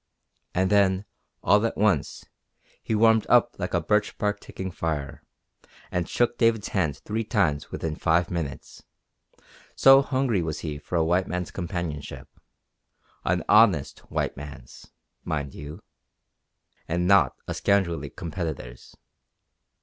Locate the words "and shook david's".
5.91-6.69